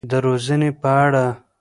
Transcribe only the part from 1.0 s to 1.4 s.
اړه.